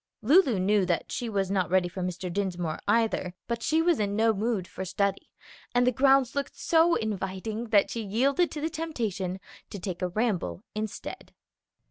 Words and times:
Lulu 0.23 0.57
knew 0.57 0.83
that 0.87 1.11
she 1.11 1.29
was 1.29 1.51
not 1.51 1.69
ready 1.69 1.87
for 1.87 2.01
Mr. 2.01 2.33
Dinsmore 2.33 2.79
either, 2.87 3.35
but 3.47 3.61
she 3.61 3.83
was 3.83 3.99
in 3.99 4.15
no 4.15 4.33
mood 4.33 4.67
for 4.67 4.83
study, 4.83 5.29
and 5.75 5.85
the 5.85 5.91
grounds 5.91 6.33
looked 6.33 6.57
so 6.57 6.95
inviting 6.95 7.65
that 7.65 7.91
she 7.91 8.01
yielded 8.01 8.49
to 8.49 8.61
the 8.61 8.69
temptation 8.71 9.39
to 9.69 9.77
take 9.77 10.01
a 10.01 10.07
ramble 10.09 10.63
instead. 10.73 11.35